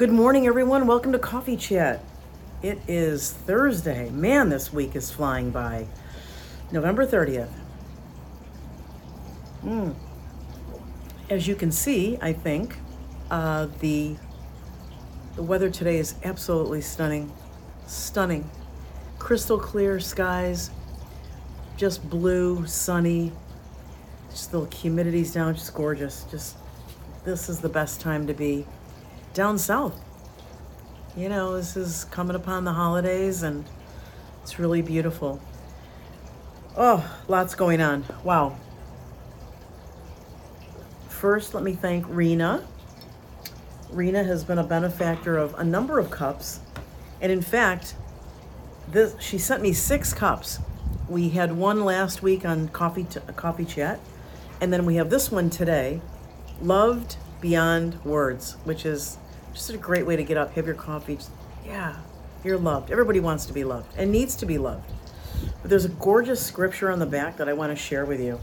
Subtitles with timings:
[0.00, 0.86] Good morning, everyone.
[0.86, 2.02] Welcome to Coffee Chat.
[2.62, 4.08] It is Thursday.
[4.08, 5.86] Man, this week is flying by.
[6.72, 7.50] November 30th.
[9.62, 9.94] Mm.
[11.28, 12.78] As you can see, I think,
[13.30, 14.16] uh, the,
[15.36, 17.30] the weather today is absolutely stunning.
[17.86, 18.48] Stunning.
[19.18, 20.70] Crystal clear skies,
[21.76, 23.32] just blue, sunny,
[24.30, 26.24] just the humidity's down, just gorgeous.
[26.30, 26.56] Just
[27.26, 28.64] this is the best time to be
[29.34, 30.00] down south.
[31.16, 33.64] You know, this is coming upon the holidays and
[34.42, 35.40] it's really beautiful.
[36.76, 38.04] Oh, lots going on.
[38.24, 38.56] Wow.
[41.08, 42.66] First, let me thank Rena.
[43.90, 46.60] Rena has been a benefactor of a number of cups.
[47.20, 47.94] And in fact,
[48.88, 50.58] this she sent me six cups.
[51.08, 54.00] We had one last week on coffee t- coffee chat,
[54.60, 56.00] and then we have this one today,
[56.62, 59.18] loved beyond words, which is
[59.52, 61.16] just a great way to get up, have your coffee.
[61.16, 61.30] Just,
[61.64, 61.96] yeah,
[62.44, 62.90] you're loved.
[62.90, 64.90] Everybody wants to be loved and needs to be loved.
[65.62, 68.40] But there's a gorgeous scripture on the back that I want to share with you.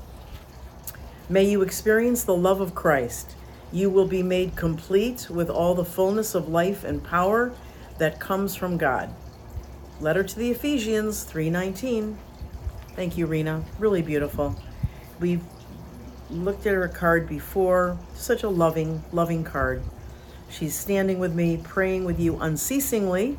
[1.30, 3.36] May you experience the love of Christ.
[3.72, 7.54] You will be made complete with all the fullness of life and power
[7.98, 9.14] that comes from God.
[10.00, 12.18] Letter to the Ephesians 3:19.
[12.96, 13.64] Thank you, Rena.
[13.78, 14.56] Really beautiful.
[15.20, 15.44] We've
[16.30, 17.98] looked at her card before.
[18.16, 19.82] Such a loving, loving card.
[20.50, 23.38] She's standing with me, praying with you unceasingly.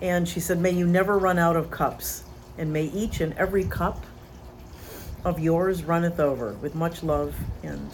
[0.00, 2.24] And she said, May you never run out of cups,
[2.56, 4.04] and may each and every cup
[5.24, 7.90] of yours runneth over with much love and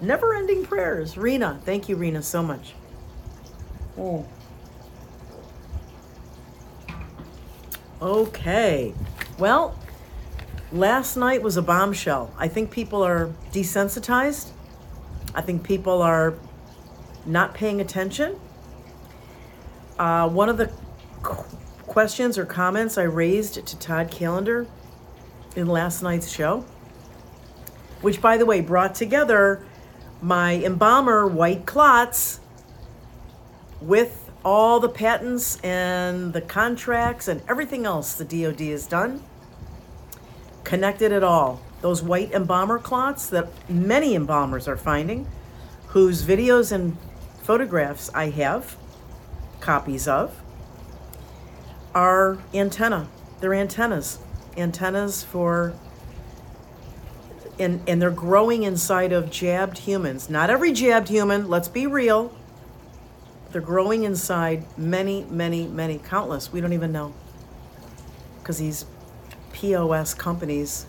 [0.00, 1.16] never ending prayers.
[1.16, 2.74] Rena, thank you, Rena, so much.
[3.98, 4.26] Oh.
[8.00, 8.94] Okay.
[9.38, 9.76] Well,
[10.72, 12.32] last night was a bombshell.
[12.38, 14.50] I think people are desensitized.
[15.34, 16.34] I think people are
[17.26, 18.38] not paying attention.
[19.98, 20.70] Uh, one of the
[21.22, 21.44] qu-
[21.86, 24.66] questions or comments I raised to Todd Callender
[25.56, 26.64] in last night's show,
[28.00, 29.64] which, by the way, brought together
[30.22, 32.40] my embalmer white clots
[33.80, 39.22] with all the patents and the contracts and everything else the DoD has done,
[40.70, 41.60] connected at all.
[41.80, 45.26] Those white embalmer clots that many embalmers are finding,
[45.88, 46.96] whose videos and
[47.42, 48.76] photographs I have,
[49.58, 50.40] copies of,
[51.92, 53.08] are antenna.
[53.40, 54.20] They're antennas.
[54.56, 55.74] Antennas for
[57.58, 60.30] and and they're growing inside of jabbed humans.
[60.30, 62.32] Not every jabbed human, let's be real.
[63.50, 66.52] They're growing inside many, many, many, countless.
[66.52, 67.12] We don't even know.
[68.38, 68.86] Because these
[69.52, 70.86] POS companies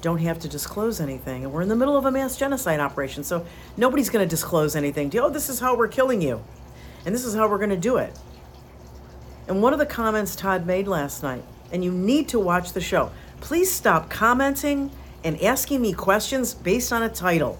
[0.00, 1.44] don't have to disclose anything.
[1.44, 3.22] And we're in the middle of a mass genocide operation.
[3.24, 3.46] So
[3.76, 5.16] nobody's going to disclose anything.
[5.18, 6.42] Oh, this is how we're killing you.
[7.06, 8.16] And this is how we're going to do it.
[9.48, 12.80] And one of the comments Todd made last night, and you need to watch the
[12.80, 14.90] show, please stop commenting
[15.24, 17.58] and asking me questions based on a title.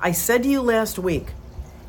[0.00, 1.28] I said to you last week,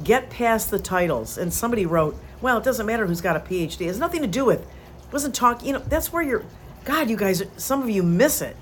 [0.03, 1.38] get past the titles.
[1.38, 3.81] And somebody wrote, well, it doesn't matter who's got a PhD.
[3.81, 6.44] It has nothing to do with, it wasn't talking, you know, that's where you're,
[6.84, 8.56] God, you guys, some of you miss it.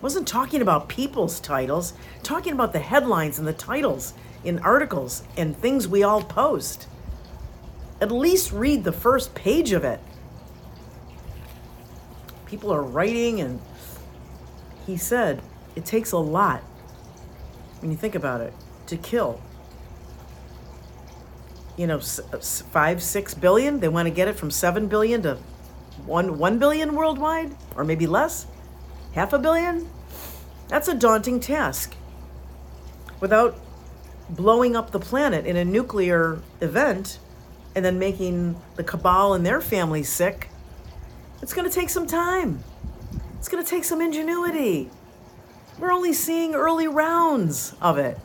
[0.00, 1.92] Wasn't talking about people's titles,
[2.22, 4.14] talking about the headlines and the titles
[4.44, 6.88] in articles and things we all post.
[8.00, 10.00] At least read the first page of it.
[12.46, 13.60] People are writing, and
[14.86, 15.42] he said,
[15.76, 16.62] it takes a lot,
[17.80, 18.52] when you think about it,
[18.86, 19.40] to kill
[21.80, 23.80] you know, five, six billion.
[23.80, 25.38] They want to get it from seven billion to
[26.06, 28.46] one, one billion worldwide, or maybe less,
[29.12, 29.88] half a billion.
[30.68, 31.94] That's a daunting task.
[33.20, 33.58] Without
[34.28, 37.18] blowing up the planet in a nuclear event
[37.74, 40.48] and then making the cabal and their families sick,
[41.42, 42.62] it's going to take some time.
[43.38, 44.90] It's going to take some ingenuity.
[45.78, 48.18] We're only seeing early rounds of it.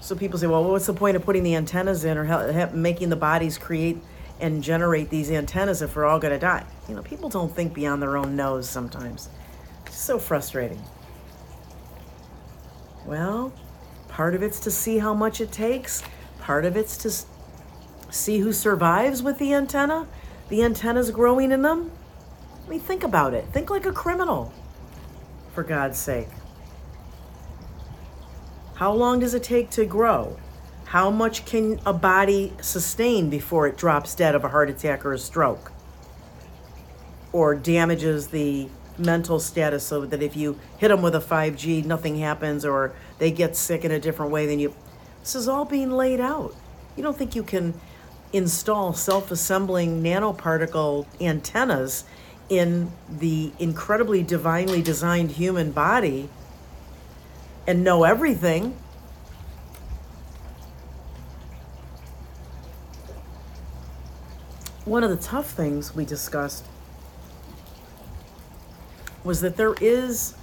[0.00, 3.16] So people say, well, what's the point of putting the antennas in or making the
[3.16, 3.98] bodies create
[4.40, 6.64] and generate these antennas if we're all going to die?
[6.88, 9.28] You know, people don't think beyond their own nose sometimes.
[9.86, 10.82] It's so frustrating.
[13.04, 13.52] Well,
[14.08, 16.02] part of it's to see how much it takes,
[16.40, 20.06] part of it's to see who survives with the antenna.
[20.48, 21.90] The antenna's growing in them.
[22.66, 23.46] I mean, think about it.
[23.52, 24.52] Think like a criminal,
[25.54, 26.28] for God's sake.
[28.74, 30.38] How long does it take to grow?
[30.88, 35.12] How much can a body sustain before it drops dead of a heart attack or
[35.12, 35.70] a stroke?
[37.30, 42.18] Or damages the mental status so that if you hit them with a 5G, nothing
[42.18, 44.74] happens, or they get sick in a different way than you.
[45.20, 46.54] This is all being laid out.
[46.96, 47.78] You don't think you can
[48.32, 52.04] install self assembling nanoparticle antennas
[52.48, 56.30] in the incredibly divinely designed human body
[57.66, 58.74] and know everything.
[64.88, 66.64] One of the tough things we discussed
[69.22, 70.34] was that there is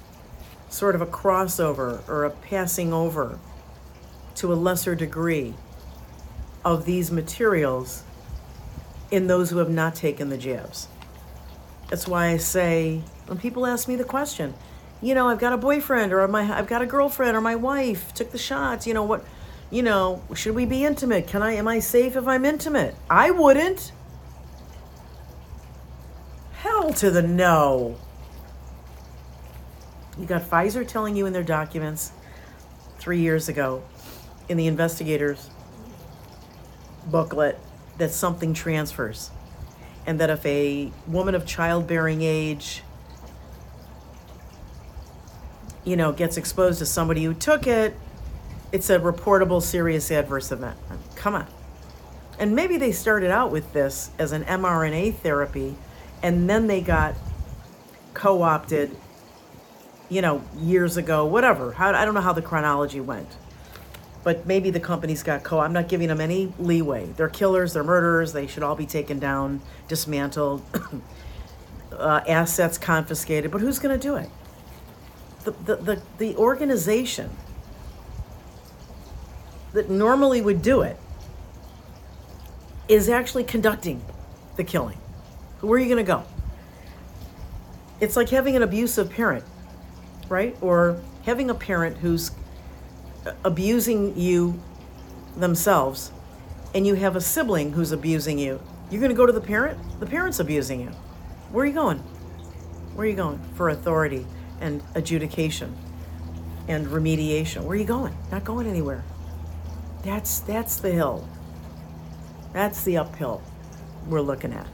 [0.69, 3.39] sort of a crossover or a passing over
[4.35, 5.55] to a lesser degree
[6.63, 8.03] of these materials
[9.09, 10.89] in those who have not taken the jabs.
[11.89, 14.53] That's why I say when people ask me the question,
[15.01, 18.13] you know, I've got a boyfriend or my I've got a girlfriend or my wife
[18.13, 19.25] took the shots, you know, what
[19.71, 21.25] you know, should we be intimate?
[21.25, 22.93] Can I am I safe if I'm intimate?
[23.09, 23.91] I wouldn't.
[26.65, 27.95] Hell to the no.
[30.17, 32.11] You got Pfizer telling you in their documents
[32.97, 33.83] 3 years ago
[34.49, 35.51] in the investigators
[37.05, 37.59] booklet
[37.99, 39.29] that something transfers
[40.07, 42.81] and that if a woman of childbearing age
[45.83, 47.95] you know gets exposed to somebody who took it
[48.71, 50.77] it's a reportable serious adverse event
[51.15, 51.45] come on
[52.39, 55.75] and maybe they started out with this as an mRNA therapy
[56.25, 57.13] and then they got
[58.15, 58.89] co-opted
[60.09, 63.29] you know years ago whatever how I don't know how the chronology went
[64.23, 65.59] but maybe the company's got co.
[65.59, 67.05] I'm not giving them any leeway.
[67.15, 67.73] They're killers.
[67.73, 68.33] They're murderers.
[68.33, 70.63] They should all be taken down, dismantled,
[71.91, 73.51] uh, assets confiscated.
[73.51, 74.29] But who's going to do it?
[75.43, 77.29] The, the, the, the organization
[79.73, 80.97] that normally would do it
[82.87, 84.03] is actually conducting
[84.55, 84.97] the killing.
[85.65, 86.23] Where are you going to go?
[87.99, 89.43] It's like having an abusive parent,
[90.29, 90.55] right?
[90.61, 92.31] Or having a parent who's
[93.25, 94.61] uh, abusing you
[95.35, 96.11] themselves
[96.75, 99.79] and you have a sibling who's abusing you, you're going to go to the parent?
[99.99, 100.89] The parent's abusing you.
[101.51, 101.97] Where are you going?
[102.93, 103.39] Where are you going?
[103.55, 104.27] For authority
[104.61, 105.75] and adjudication
[106.67, 107.63] and remediation.
[107.63, 108.15] Where are you going?
[108.31, 109.03] Not going anywhere.
[110.03, 111.27] That's that's the hill.
[112.53, 113.41] That's the uphill
[114.07, 114.67] we're looking at.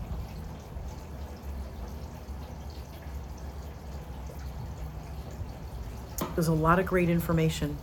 [6.41, 7.77] There's a lot of great information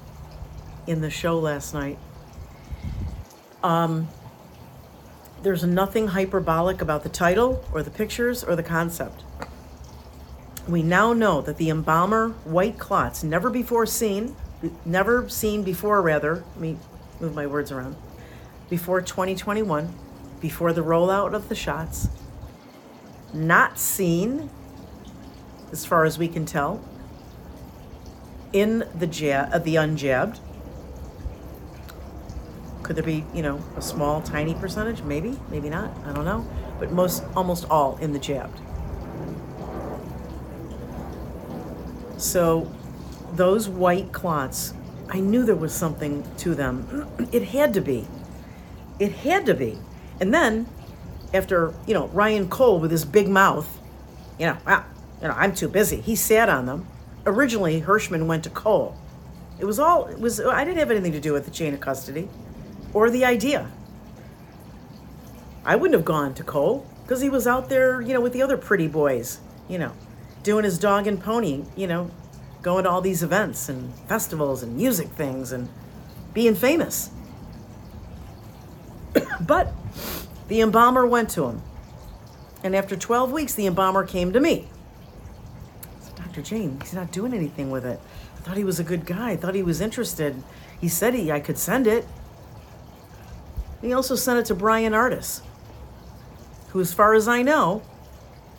[0.88, 1.96] in the show last night.
[3.62, 4.08] Um,
[5.44, 9.22] there's nothing hyperbolic about the title or the pictures or the concept.
[10.66, 14.34] We now know that the embalmer white clots, never before seen,
[14.84, 16.78] never seen before, rather, let me
[17.20, 17.94] move my words around,
[18.68, 19.94] before 2021,
[20.40, 22.08] before the rollout of the shots,
[23.32, 24.50] not seen,
[25.70, 26.82] as far as we can tell,
[28.52, 30.38] in the jab, uh, the unjabbed,
[32.82, 35.02] could there be, you know, a small, tiny percentage?
[35.02, 35.90] Maybe, maybe not.
[36.06, 36.48] I don't know.
[36.78, 38.58] But most, almost all in the jabbed.
[42.16, 42.72] So
[43.34, 44.72] those white clots,
[45.08, 47.08] I knew there was something to them.
[47.32, 48.06] It had to be.
[48.98, 49.78] It had to be.
[50.18, 50.66] And then,
[51.34, 53.68] after, you know, Ryan Cole with his big mouth,
[54.38, 54.84] you know, well,
[55.20, 56.00] you know, I'm too busy.
[56.00, 56.86] He sat on them.
[57.26, 58.96] Originally, Hirschman went to Cole.
[59.58, 61.80] It was all, it was, I didn't have anything to do with the chain of
[61.80, 62.28] custody
[62.92, 63.70] or the idea.
[65.64, 68.42] I wouldn't have gone to Cole because he was out there, you know, with the
[68.42, 69.92] other pretty boys, you know,
[70.42, 72.10] doing his dog and pony, you know,
[72.62, 75.68] going to all these events and festivals and music things and
[76.32, 77.10] being famous.
[79.40, 79.72] but
[80.48, 81.62] the embalmer went to him.
[82.62, 84.68] And after 12 weeks, the embalmer came to me.
[86.38, 86.50] Dr.
[86.50, 87.98] Jane, he's not doing anything with it.
[88.36, 89.30] I thought he was a good guy.
[89.30, 90.40] I thought he was interested.
[90.80, 92.06] He said he I could send it.
[93.82, 95.40] He also sent it to Bryan Ardis,
[96.68, 97.82] who, as far as I know,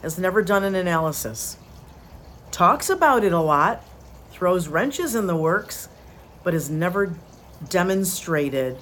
[0.01, 1.57] has never done an analysis.
[2.51, 3.83] Talks about it a lot,
[4.31, 5.87] throws wrenches in the works,
[6.43, 7.15] but has never
[7.69, 8.77] demonstrated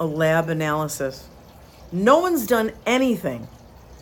[0.00, 1.28] a lab analysis.
[1.92, 3.46] No one's done anything.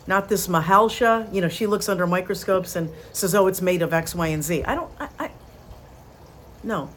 [0.07, 3.93] Not this Mihalcea, you know, she looks under microscopes and says, oh, it's made of
[3.93, 4.63] X, Y, and Z.
[4.63, 5.31] I don't, I, I
[6.63, 6.89] no.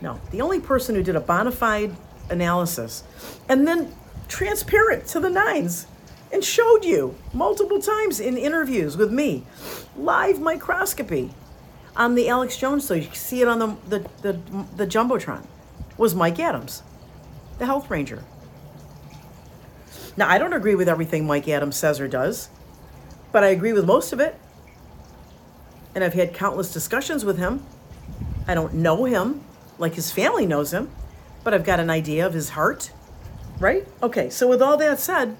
[0.00, 0.20] No.
[0.30, 1.96] The only person who did a bona fide
[2.30, 3.04] analysis
[3.48, 3.94] and then
[4.28, 5.86] transparent to the nines
[6.32, 9.44] and showed you multiple times in interviews with me
[9.96, 11.32] live microscopy
[11.96, 15.46] on the Alex Jones so you can see it on the, the, the, the Jumbotron
[15.96, 16.82] was Mike Adams,
[17.58, 18.24] the health ranger.
[20.16, 22.48] Now, I don't agree with everything Mike Adams says or does,
[23.32, 24.38] but I agree with most of it.
[25.94, 27.64] And I've had countless discussions with him.
[28.46, 29.42] I don't know him
[29.78, 30.90] like his family knows him,
[31.42, 32.90] but I've got an idea of his heart,
[33.58, 33.86] right?
[34.02, 35.36] Okay, so with all that said,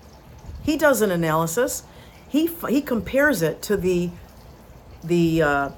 [0.62, 1.85] he does an analysis.
[2.28, 4.11] He he compares it to the
[5.02, 5.71] the uh,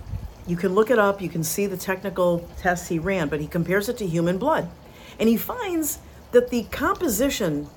[0.47, 1.21] you can look it up.
[1.21, 4.71] You can see the technical tests he ran, but he compares it to human blood,
[5.19, 5.99] and he finds
[6.33, 7.69] that the composition,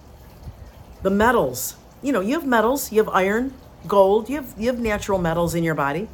[1.01, 3.53] the metals, you know, you have metals, you have iron,
[3.87, 6.07] gold, you have you have natural metals in your body.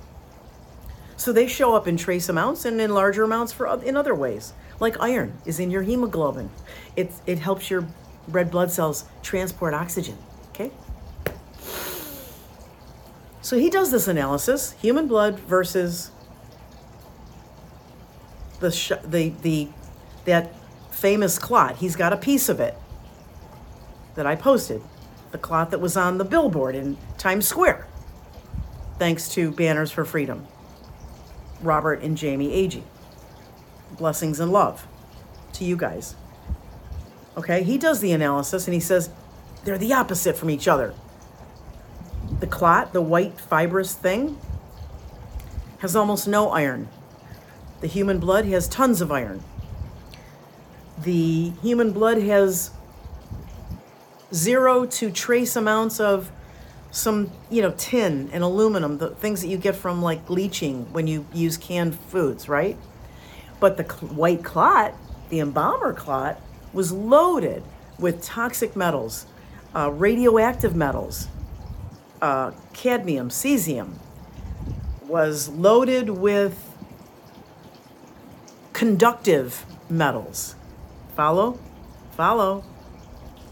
[1.18, 4.54] So they show up in trace amounts and in larger amounts for in other ways.
[4.80, 6.50] Like iron is in your hemoglobin.
[6.96, 7.88] It it helps your
[8.28, 10.18] red blood cells transport oxygen.
[10.50, 10.72] Okay?
[13.42, 16.12] So he does this analysis, human blood versus
[18.60, 19.68] the the the
[20.26, 20.54] that
[20.92, 21.78] famous clot.
[21.78, 22.78] He's got a piece of it
[24.16, 24.82] that I posted,
[25.32, 27.88] the clot that was on the billboard in Times Square.
[28.98, 30.48] Thanks to Banners for Freedom,
[31.62, 32.84] Robert and Jamie Agee.
[33.98, 34.88] Blessings and love
[35.54, 36.16] to you guys.
[37.38, 39.10] Okay, he does the analysis and he says
[39.64, 40.94] they're the opposite from each other
[42.40, 44.38] the clot, the white fibrous thing,
[45.80, 46.88] has almost no iron.
[47.82, 49.44] The human blood has tons of iron.
[51.02, 52.72] The human blood has
[54.36, 56.32] zero to trace amounts of
[56.92, 61.08] some, you know, tin and aluminum, the things that you get from like leaching when
[61.08, 62.78] you use canned foods, right?
[63.60, 64.94] But the cl- white clot,
[65.30, 66.40] the embalmer clot,
[66.74, 67.64] was loaded
[67.98, 69.26] with toxic metals,
[69.74, 71.28] uh, radioactive metals,
[72.22, 73.94] uh, cadmium, cesium,
[75.08, 76.58] was loaded with
[78.74, 80.56] conductive metals.
[81.16, 81.60] Follow?
[82.12, 82.64] Follow.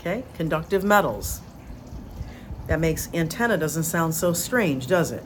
[0.05, 1.39] Okay, conductive metals.
[2.67, 5.23] That makes antenna doesn't sound so strange, does it?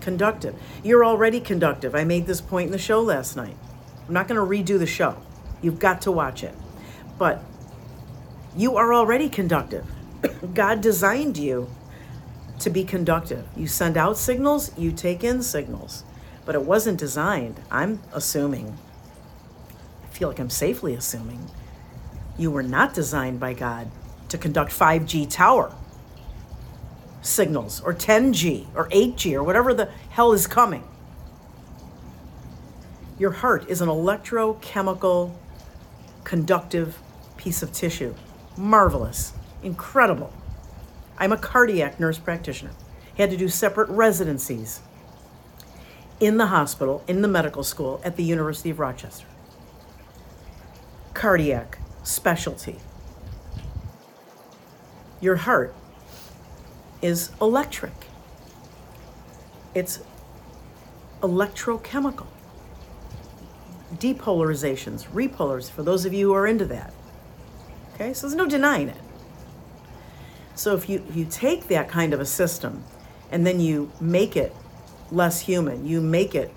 [0.00, 0.54] Conductive.
[0.84, 1.96] You're already conductive.
[1.96, 3.56] I made this point in the show last night.
[4.06, 5.16] I'm not going to redo the show.
[5.62, 6.54] You've got to watch it.
[7.18, 7.42] But
[8.56, 9.84] you are already conductive.
[10.54, 11.68] God designed you
[12.60, 13.44] to be conductive.
[13.56, 16.04] You send out signals, you take in signals.
[16.44, 18.78] But it wasn't designed, I'm assuming,
[20.04, 21.50] I feel like I'm safely assuming,
[22.38, 23.90] you were not designed by God
[24.34, 25.72] to conduct 5G tower
[27.22, 30.82] signals or 10G or 8G or whatever the hell is coming.
[33.16, 35.32] Your heart is an electrochemical
[36.24, 36.98] conductive
[37.36, 38.12] piece of tissue.
[38.56, 40.32] Marvelous, incredible.
[41.16, 42.72] I'm a cardiac nurse practitioner.
[43.16, 44.80] Had to do separate residencies
[46.18, 49.26] in the hospital, in the medical school at the University of Rochester.
[51.14, 52.80] Cardiac specialty.
[55.24, 55.74] Your heart
[57.00, 57.94] is electric.
[59.74, 60.00] It's
[61.22, 62.26] electrochemical.
[63.94, 66.92] Depolarizations, repolars, for those of you who are into that.
[67.94, 69.00] Okay, so there's no denying it.
[70.56, 72.84] So if you if you take that kind of a system
[73.30, 74.54] and then you make it
[75.10, 76.52] less human, you make it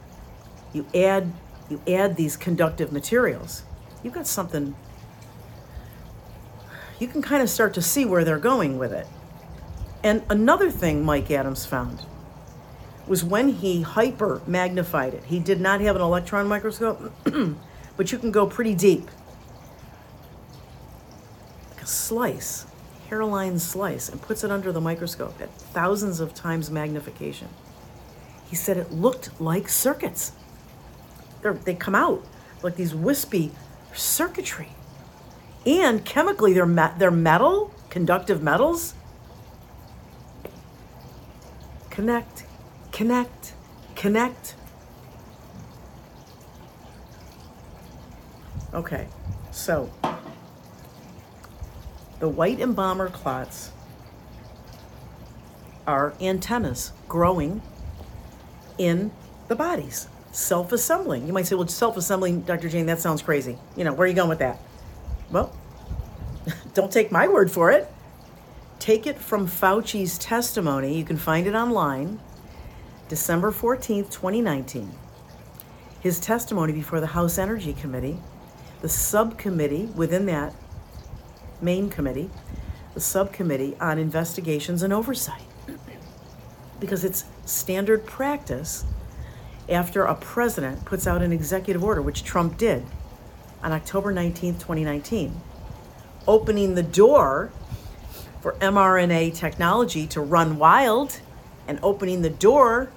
[0.73, 1.31] you add
[1.69, 3.63] you add these conductive materials,
[4.03, 4.75] you've got something
[6.99, 9.07] you can kind of start to see where they're going with it.
[10.03, 12.05] And another thing Mike Adams found
[13.07, 15.23] was when he hyper magnified it.
[15.25, 17.13] He did not have an electron microscope,
[17.97, 19.09] but you can go pretty deep.
[21.69, 22.65] Like a slice
[23.09, 27.47] hairline slice and puts it under the microscope at thousands of times magnification.
[28.49, 30.33] He said it looked like circuits.
[31.41, 32.25] They're, they come out
[32.63, 33.51] like these wispy
[33.93, 34.69] circuitry.
[35.67, 38.93] And chemically, they're, me- they're metal, conductive metals.
[41.89, 42.45] Connect,
[42.93, 43.53] connect,
[43.93, 44.55] connect.
[48.73, 49.07] Okay,
[49.51, 49.91] so
[52.19, 53.71] the white embalmer clots
[55.85, 57.61] are antennas growing
[58.77, 59.11] in
[59.49, 61.27] the bodies, self assembling.
[61.27, 62.69] You might say, well, self assembling, Dr.
[62.69, 63.57] Jane, that sounds crazy.
[63.75, 64.61] You know, where are you going with that?
[65.31, 65.53] Well,
[66.73, 67.91] don't take my word for it.
[68.79, 70.97] Take it from Fauci's testimony.
[70.97, 72.19] You can find it online,
[73.09, 74.91] December 14th, 2019.
[75.99, 78.17] His testimony before the House Energy Committee,
[78.81, 80.53] the subcommittee within that
[81.61, 82.29] main committee,
[82.93, 85.41] the subcommittee on investigations and oversight.
[86.79, 88.85] Because it's standard practice
[89.67, 92.85] after a president puts out an executive order, which Trump did
[93.63, 95.39] on October 19th, 2019,
[96.27, 97.51] opening the door
[98.41, 101.19] for mRNA technology to run wild
[101.67, 102.89] and opening the door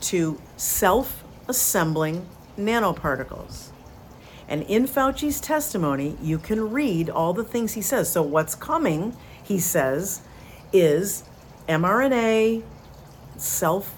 [0.00, 2.26] to self assembling
[2.58, 3.68] nanoparticles.
[4.48, 8.10] And in Fauci's testimony, you can read all the things he says.
[8.10, 10.22] So, what's coming, he says,
[10.72, 11.24] is
[11.68, 12.62] mRNA
[13.36, 13.94] self,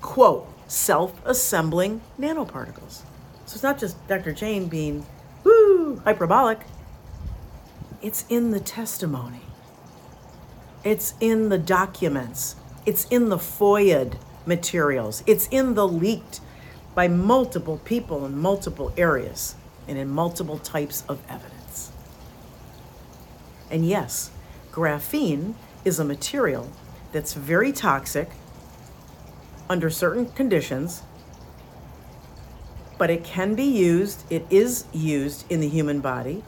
[0.00, 3.02] quote, self assembling nanoparticles.
[3.46, 4.32] So, it's not just Dr.
[4.32, 5.06] Jane being,
[5.42, 6.60] woo, hyperbolic.
[8.00, 9.40] It's in the testimony,
[10.82, 16.40] it's in the documents, it's in the FOIA materials, it's in the leaked
[16.94, 19.54] by multiple people in multiple areas
[19.88, 21.92] and in multiple types of evidence.
[23.70, 24.30] And yes,
[24.70, 26.70] graphene is a material
[27.12, 28.30] that's very toxic
[29.68, 31.02] under certain conditions,
[32.98, 36.42] but it can be used, it is used in the human body.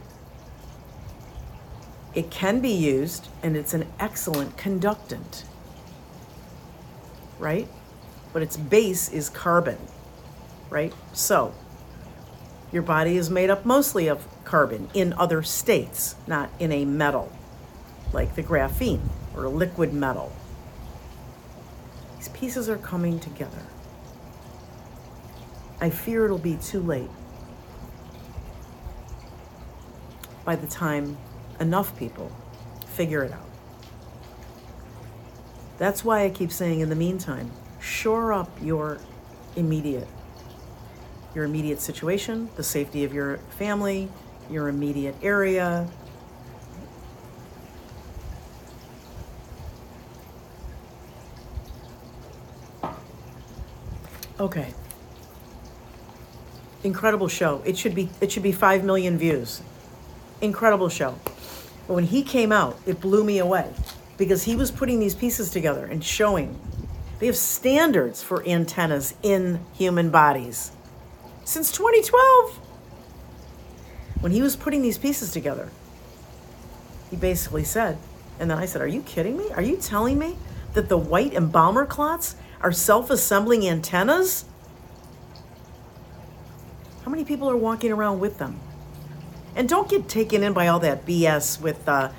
[2.14, 5.44] It can be used, and it's an excellent conductant,
[7.38, 7.68] right?
[8.32, 9.78] But its base is carbon
[10.70, 10.92] right?
[11.12, 11.54] So,
[12.72, 17.32] your body is made up mostly of carbon in other states, not in a metal
[18.12, 19.00] like the graphene
[19.34, 20.32] or a liquid metal.
[22.16, 23.62] These pieces are coming together.
[25.80, 27.11] I fear it'll be too late
[30.45, 31.16] by the time
[31.61, 32.30] enough people
[32.87, 33.49] figure it out.
[35.78, 38.99] That's why I keep saying, in the meantime, shore up your
[39.56, 40.09] immediate
[41.37, 44.09] your immediate situation, the safety of your family,
[44.50, 45.87] your immediate area.
[54.40, 54.73] Okay.
[56.87, 57.62] Incredible show.
[57.64, 59.61] It should be it should be 5 million views.
[60.40, 61.19] Incredible show.
[61.88, 63.73] But when he came out, it blew me away
[64.16, 66.57] because he was putting these pieces together and showing
[67.19, 70.71] they have standards for antennas in human bodies
[71.45, 72.61] since 2012.
[74.21, 75.71] When he was putting these pieces together,
[77.11, 77.99] he basically said,
[78.38, 79.51] and then I said, Are you kidding me?
[79.51, 80.37] Are you telling me
[80.75, 84.44] that the white embalmer clots are self assembling antennas?
[87.07, 88.59] How many people are walking around with them?
[89.55, 92.11] And don't get taken in by all that BS with uh,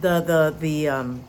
[0.00, 1.24] the the the um,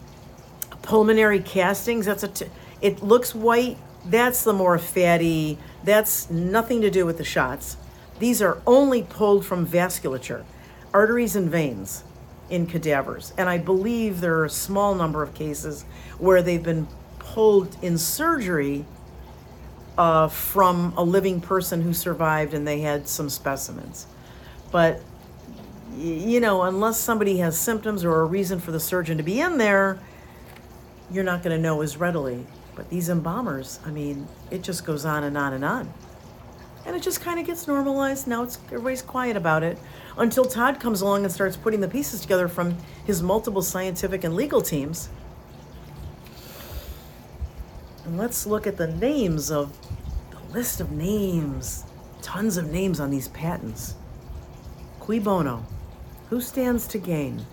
[0.81, 2.07] pulmonary castings.
[2.07, 2.29] That's a.
[2.29, 2.47] T-
[2.81, 3.77] it looks white.
[4.05, 7.77] That's the more fatty that's nothing to do with the shots.
[8.17, 10.43] These are only pulled from vasculature,
[10.91, 12.03] arteries and veins
[12.49, 13.33] in cadavers.
[13.37, 15.85] And I believe there are a small number of cases
[16.17, 16.87] where they've been
[17.19, 18.83] pulled in surgery
[19.97, 24.07] uh, from a living person who survived and they had some specimens.
[24.71, 25.01] But,
[25.97, 29.57] you know, unless somebody has symptoms or a reason for the surgeon to be in
[29.57, 29.99] there,
[31.11, 32.45] you're not going to know as readily.
[32.75, 35.93] But these embalmers, I mean, it just goes on and on and on.
[36.85, 38.27] And it just kind of gets normalized.
[38.27, 39.77] Now it's everybody's quiet about it
[40.17, 44.35] until Todd comes along and starts putting the pieces together from his multiple scientific and
[44.35, 45.09] legal teams.
[48.05, 49.75] And let's look at the names of
[50.29, 51.83] the list of names.
[52.21, 53.95] Tons of names on these patents.
[54.99, 55.65] Cui bono?
[56.29, 57.45] Who stands to gain?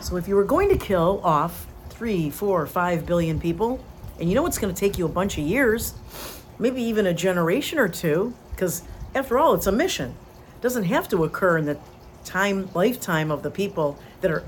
[0.00, 3.84] So if you were going to kill off three, four, five billion people,
[4.20, 5.94] and you know it's going to take you a bunch of years,
[6.58, 8.82] maybe even a generation or two, because
[9.14, 10.14] after all, it's a mission.
[10.56, 11.78] It doesn't have to occur in the
[12.24, 14.44] time lifetime of the people that are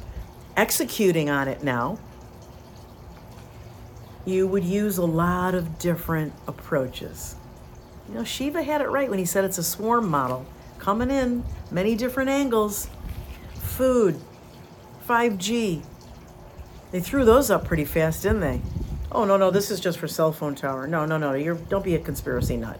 [0.61, 1.99] executing on it now.
[4.27, 7.35] You would use a lot of different approaches.
[8.07, 10.45] You know, Shiva had it right when he said it's a swarm model,
[10.79, 12.91] coming in many different angles.
[13.55, 14.21] Food,
[15.09, 15.83] 5G.
[16.93, 18.61] They threw those up pretty fast, didn't they?
[19.11, 20.87] Oh no, no, this is just for cell phone tower.
[20.87, 22.79] No, no, no, you're don't be a conspiracy nut.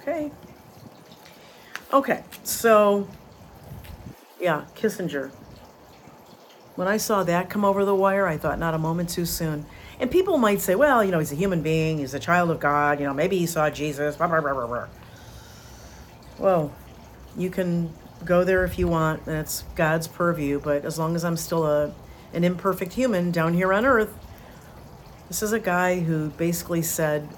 [0.00, 0.30] Okay.
[1.92, 3.08] Okay, so
[4.40, 5.32] yeah, Kissinger.
[6.80, 9.66] When I saw that come over the wire, I thought not a moment too soon.
[9.98, 12.58] And people might say, well, you know, he's a human being, he's a child of
[12.58, 14.86] God, you know, maybe he saw Jesus, blah, blah, blah, blah, blah.
[16.38, 16.72] Well,
[17.36, 17.92] you can
[18.24, 19.26] go there if you want.
[19.26, 20.58] That's God's purview.
[20.58, 21.92] But as long as I'm still a
[22.32, 24.18] an imperfect human down here on earth,
[25.28, 27.28] this is a guy who basically said,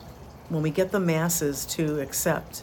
[0.51, 2.63] when we get the masses to accept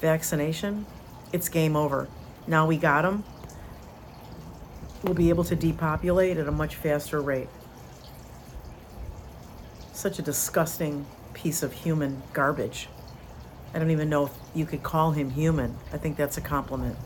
[0.00, 0.86] vaccination,
[1.30, 2.08] it's game over.
[2.46, 3.22] Now we got them.
[5.02, 7.48] We'll be able to depopulate at a much faster rate.
[9.92, 12.88] Such a disgusting piece of human garbage.
[13.72, 15.76] I don't even know if you could call him human.
[15.92, 16.96] I think that's a compliment.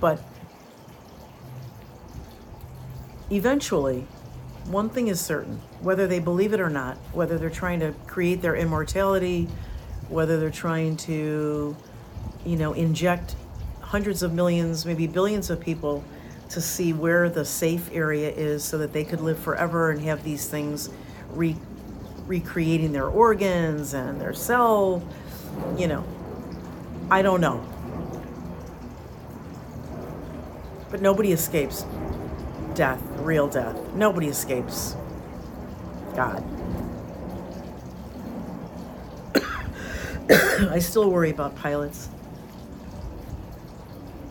[0.00, 0.22] But
[3.30, 4.06] eventually,
[4.66, 8.42] one thing is certain whether they believe it or not, whether they're trying to create
[8.42, 9.48] their immortality,
[10.08, 11.76] whether they're trying to,
[12.44, 13.36] you know, inject
[13.80, 16.04] hundreds of millions, maybe billions of people
[16.50, 20.24] to see where the safe area is so that they could live forever and have
[20.24, 20.88] these things
[21.30, 21.56] re-
[22.26, 25.02] recreating their organs and their cell,
[25.76, 26.04] you know.
[27.10, 27.64] I don't know.
[30.90, 31.84] But nobody escapes
[32.74, 33.76] death, real death.
[33.94, 34.96] Nobody escapes
[36.14, 36.42] God.
[40.70, 42.08] I still worry about pilots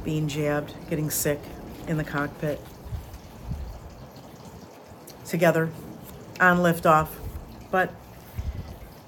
[0.03, 1.39] being jabbed, getting sick
[1.87, 2.59] in the cockpit.
[5.25, 5.69] Together,
[6.39, 7.07] on liftoff.
[7.71, 7.93] But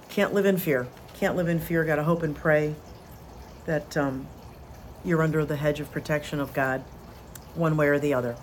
[0.09, 0.87] can't live in fear.
[1.15, 1.83] Can't live in fear.
[1.85, 2.75] Gotta hope and pray
[3.65, 4.27] that um,
[5.03, 6.81] you're under the hedge of protection of God,
[7.55, 8.35] one way or the other.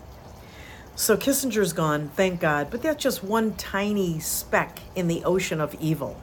[0.94, 5.75] So Kissinger's gone, thank God, but that's just one tiny speck in the ocean of
[5.75, 6.18] evil.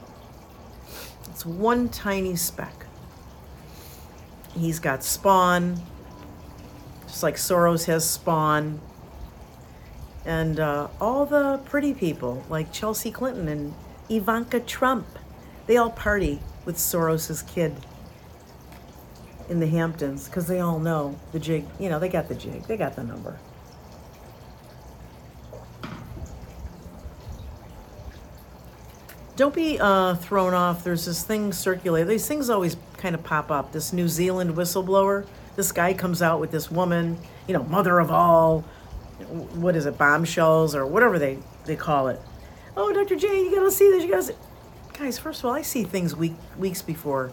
[1.30, 2.88] It's one tiny speck.
[4.56, 5.82] He's got Spawn,
[7.14, 8.82] just like Soros has Spawn,
[10.26, 13.76] and uh, all the pretty people like Chelsea Clinton and
[14.10, 15.06] Ivanka Trump.
[15.68, 17.76] They all party with Soros's kid
[19.48, 21.66] in the Hamptons because they all know the jig.
[21.80, 23.38] You know, they got the jig, they got the number.
[29.36, 30.84] Don't be uh, thrown off.
[30.84, 32.08] There's this thing circulating.
[32.08, 33.72] These things always kind of pop up.
[33.72, 35.28] This New Zealand whistleblower.
[35.56, 38.62] This guy comes out with this woman, you know, mother of all,
[39.54, 42.20] what is it, bombshells or whatever they, they call it.
[42.76, 43.16] Oh, Dr.
[43.16, 44.04] J, you gotta see this.
[44.04, 44.36] You gotta see.
[44.98, 47.32] Guys, first of all, I see things week, weeks before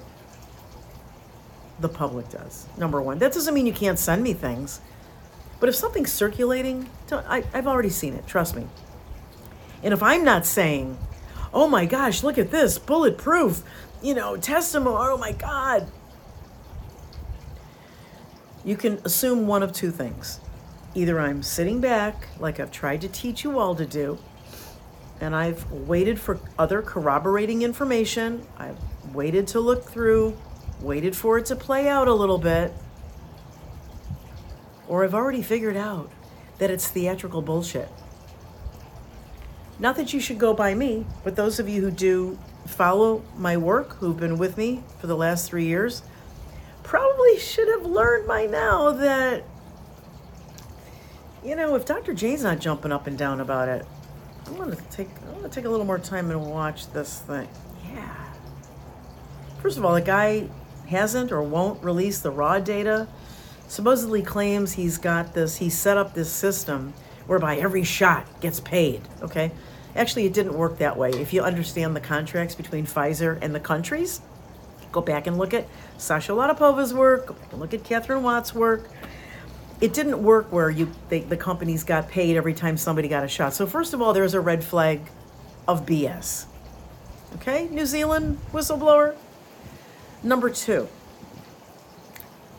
[1.81, 2.67] the public does.
[2.77, 3.19] Number one.
[3.19, 4.81] That doesn't mean you can't send me things.
[5.59, 8.27] But if something's circulating, I, I've already seen it.
[8.27, 8.67] Trust me.
[9.83, 10.99] And if I'm not saying,
[11.53, 13.63] oh my gosh, look at this, bulletproof,
[14.03, 15.91] you know, testimony, oh my God.
[18.65, 20.41] You can assume one of two things.
[20.95, 24.19] Either I'm sitting back, like I've tried to teach you all to do,
[25.21, 28.79] and I've waited for other corroborating information, I've
[29.15, 30.37] waited to look through,
[30.81, 32.73] waited for it to play out a little bit,
[34.89, 36.11] or I've already figured out
[36.59, 37.89] that it's theatrical bullshit.
[39.79, 43.57] Not that you should go by me, but those of you who do follow my
[43.57, 46.03] work, who've been with me for the last three years,
[47.41, 49.45] should have learned by now that,
[51.45, 52.15] you know, if Dr.
[52.15, 53.87] J's not jumping up and down about it,
[54.47, 57.49] I'm gonna take I'm gonna take a little more time and watch this thing.
[57.93, 58.15] Yeah.
[59.63, 60.49] First of all, the guy
[60.89, 63.09] hasn't or won't release the raw data.
[63.69, 65.59] Supposedly claims he's got this.
[65.59, 66.93] He set up this system
[67.27, 69.03] whereby every shot gets paid.
[69.23, 69.53] Okay.
[69.95, 71.11] Actually, it didn't work that way.
[71.11, 74.21] If you understand the contracts between Pfizer and the countries,
[74.93, 75.67] go back and look at
[75.99, 78.89] Sasha Latypova's work, go back and look at Katherine Watt's work.
[79.81, 83.29] It didn't work where you they, the companies got paid every time somebody got a
[83.29, 83.55] shot.
[83.55, 85.01] So first of all, there's a red flag
[85.67, 86.47] of BS.
[87.37, 89.15] Okay, New Zealand whistleblower.
[90.23, 90.89] Number two,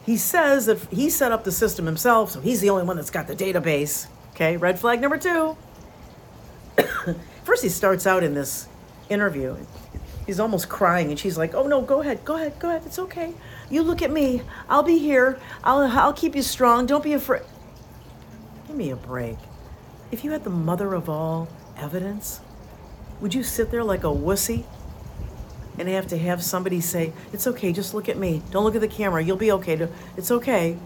[0.06, 3.12] he says that he set up the system himself, so he's the only one that's
[3.12, 4.08] got the database.
[4.32, 5.56] Okay, red flag number two.
[7.44, 8.68] First, he starts out in this
[9.10, 9.58] interview.
[10.32, 12.84] He's almost crying, and she's like, "Oh no, go ahead, go ahead, go ahead.
[12.86, 13.34] It's okay.
[13.70, 14.44] You look at me.
[14.70, 15.38] I'll be here.
[15.62, 16.86] I'll I'll keep you strong.
[16.86, 17.42] Don't be afraid."
[18.66, 19.36] Give me a break.
[20.10, 22.40] If you had the mother of all evidence,
[23.20, 24.64] would you sit there like a wussy
[25.78, 27.74] and have to have somebody say, "It's okay.
[27.74, 28.42] Just look at me.
[28.52, 29.22] Don't look at the camera.
[29.22, 29.86] You'll be okay.
[30.16, 30.78] It's okay."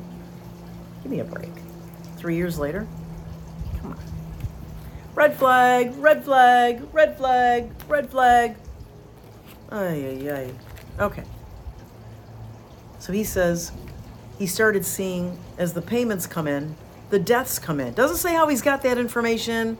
[1.03, 1.53] Give me a break.
[2.17, 2.87] Three years later.
[3.79, 3.99] Come on
[5.13, 8.55] red flag, red flag, red flag, red flag.
[9.71, 10.51] Ay, ay, ay.
[10.99, 11.23] Okay.
[12.99, 13.71] So he says
[14.37, 16.75] he started seeing as the payments come in,
[17.09, 17.93] the deaths come in.
[17.93, 19.77] Doesn't say how he's got that information,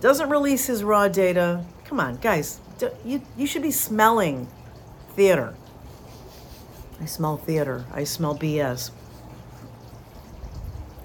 [0.00, 1.64] doesn't release his raw data.
[1.84, 2.60] Come on, guys.
[3.04, 4.48] You, you should be smelling
[5.14, 5.54] theater.
[7.00, 7.84] I smell theater.
[7.92, 8.90] I smell BS.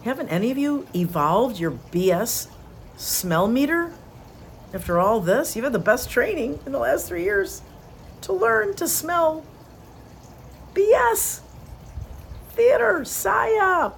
[0.03, 2.47] Haven't any of you evolved your BS
[2.95, 3.93] smell meter?
[4.73, 7.61] After all this, you've had the best training in the last three years
[8.21, 9.45] to learn to smell
[10.73, 11.41] BS.
[12.49, 13.95] Theater, psyop,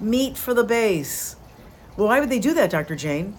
[0.00, 1.36] meat for the base.
[1.96, 2.94] Well, why would they do that, Dr.
[2.94, 3.36] Jane?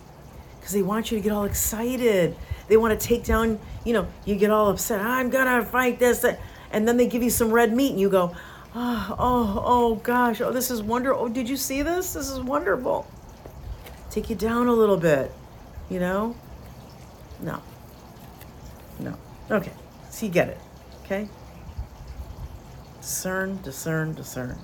[0.60, 2.36] Because they want you to get all excited.
[2.68, 5.02] They want to take down, you know, you get all upset.
[5.02, 6.26] I'm going to fight this.
[6.72, 8.36] And then they give you some red meat and you go,
[8.76, 11.24] oh, oh, oh gosh, oh, this is wonderful.
[11.24, 12.14] Oh, did you see this?
[12.14, 13.08] This is wonderful
[14.12, 15.32] take you down a little bit.
[15.90, 16.36] You know?
[17.40, 17.62] No.
[19.00, 19.18] No.
[19.50, 19.72] Okay.
[20.22, 20.60] You get it.
[21.04, 21.28] Okay?
[23.02, 24.56] Discern, discern, discern.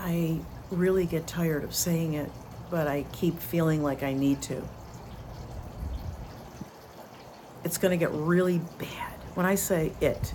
[0.00, 0.40] I
[0.72, 2.28] really get tired of saying it,
[2.70, 4.60] but I keep feeling like I need to.
[7.62, 9.12] It's going to get really bad.
[9.34, 10.34] When I say it,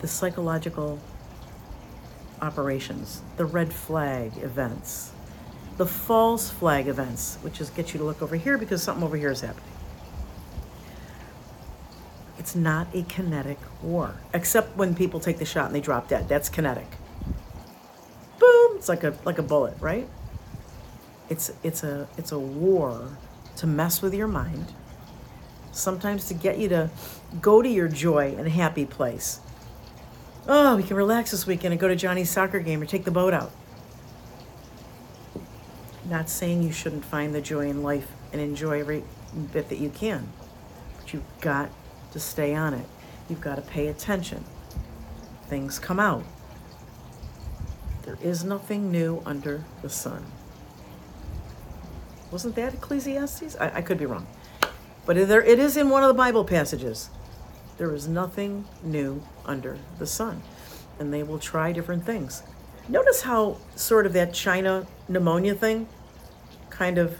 [0.00, 0.98] the psychological
[2.42, 5.13] operations, the red flag events,
[5.76, 9.16] the false flag events, which is get you to look over here because something over
[9.16, 9.70] here is happening.
[12.38, 16.28] It's not a kinetic war, except when people take the shot and they drop dead.
[16.28, 16.86] That's kinetic.
[18.38, 18.76] Boom!
[18.76, 20.08] It's like a like a bullet, right?
[21.28, 23.16] It's it's a it's a war
[23.56, 24.72] to mess with your mind.
[25.72, 26.90] Sometimes to get you to
[27.40, 29.40] go to your joy and happy place.
[30.46, 33.10] Oh, we can relax this weekend and go to Johnny's soccer game or take the
[33.10, 33.50] boat out.
[36.08, 39.04] Not saying you shouldn't find the joy in life and enjoy every
[39.52, 40.28] bit that you can,
[40.98, 41.70] but you've got
[42.12, 42.86] to stay on it.
[43.28, 44.44] You've got to pay attention.
[45.46, 46.24] Things come out.
[48.02, 50.24] There is nothing new under the sun.
[52.30, 53.56] Wasn't that Ecclesiastes?
[53.58, 54.26] I, I could be wrong.
[55.06, 57.08] But there, it is in one of the Bible passages.
[57.78, 60.42] There is nothing new under the sun.
[60.98, 62.42] And they will try different things.
[62.88, 65.88] Notice how sort of that China pneumonia thing
[66.70, 67.16] kind of,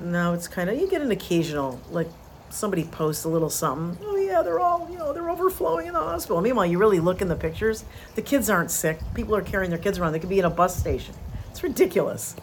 [0.00, 2.08] no, it's kind of, you get an occasional, like
[2.52, 4.04] somebody posts a little something.
[4.06, 6.40] Oh yeah, they're all you know they're overflowing in the hospital.
[6.40, 7.84] Meanwhile, you really look in the pictures.
[8.14, 8.98] The kids aren't sick.
[9.14, 10.12] People are carrying their kids around.
[10.12, 11.14] They could be in a bus station.
[11.50, 12.36] It's ridiculous.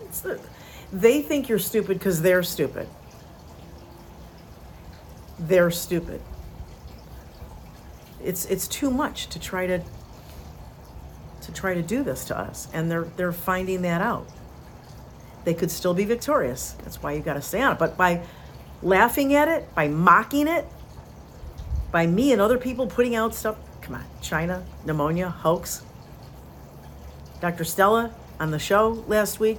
[0.00, 0.40] It's the,
[0.92, 2.88] they think you're stupid because they're stupid.
[5.38, 6.20] They're stupid.
[8.22, 9.82] It's it's too much to try to
[11.42, 14.26] to try to do this to us, and they're they're finding that out.
[15.44, 16.76] They could still be victorious.
[16.84, 17.78] That's why you got to stay on it.
[17.78, 18.22] But by
[18.82, 20.66] laughing at it, by mocking it,
[21.90, 23.56] by me and other people putting out stuff.
[23.80, 25.82] Come on, China, pneumonia, hoax.
[27.40, 27.64] Dr.
[27.64, 29.58] Stella on the show last week,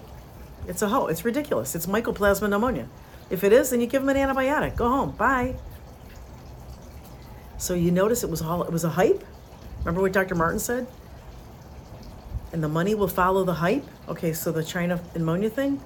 [0.67, 1.11] it's a hoax.
[1.11, 1.75] It's ridiculous.
[1.75, 2.87] It's mycoplasma pneumonia.
[3.29, 4.75] If it is, then you give them an antibiotic.
[4.75, 5.11] Go home.
[5.11, 5.55] Bye.
[7.57, 9.23] So you notice it was all it was a hype.
[9.79, 10.35] Remember what Dr.
[10.35, 10.87] Martin said?
[12.53, 13.83] And the money will follow the hype.
[14.07, 15.81] Okay, so the China pneumonia thing,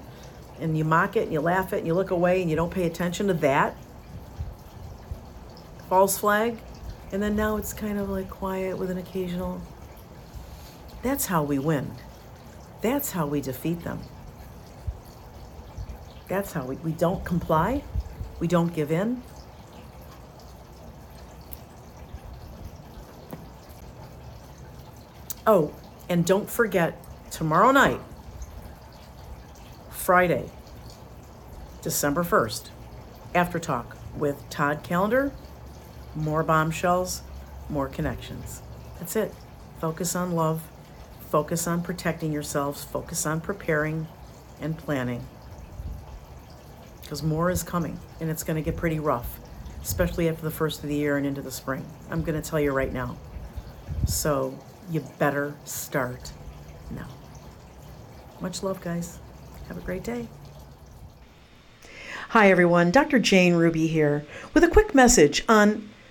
[0.60, 2.70] and you mock it and you laugh it and you look away and you don't
[2.70, 3.74] pay attention to that.
[5.88, 6.58] False flag.
[7.10, 9.62] And then now it's kind of like quiet with an occasional.
[11.02, 11.90] That's how we win.
[12.82, 14.00] That's how we defeat them.
[16.28, 17.82] That's how we, we don't comply.
[18.40, 19.22] We don't give in.
[25.46, 25.72] Oh
[26.08, 26.96] and don't forget
[27.30, 28.00] tomorrow night
[29.90, 30.50] Friday,
[31.82, 32.70] December 1st,
[33.34, 35.32] After Talk with Todd Callender.
[36.14, 37.22] More bombshells,
[37.68, 38.62] more connections.
[38.98, 39.34] That's it.
[39.80, 40.62] Focus on love,
[41.28, 44.08] focus on protecting yourselves, focus on preparing
[44.60, 45.26] and planning.
[47.02, 49.38] Because more is coming and it's going to get pretty rough,
[49.82, 51.84] especially after the first of the year and into the spring.
[52.10, 53.16] I'm going to tell you right now.
[54.06, 54.58] So
[54.90, 56.32] you better start
[56.90, 57.08] now.
[58.40, 59.18] Much love, guys.
[59.68, 60.28] Have a great day.
[62.30, 62.90] Hi, everyone.
[62.90, 63.18] Dr.
[63.18, 65.88] Jane Ruby here with a quick message on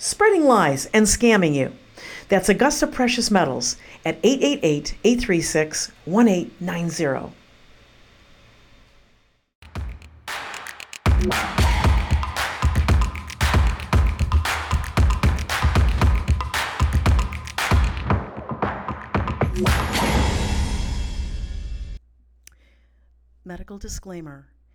[0.00, 1.72] spreading lies and scamming you.
[2.28, 7.36] That's Augusta Precious Metals at 888 836 1890.
[23.44, 24.48] Medical disclaimer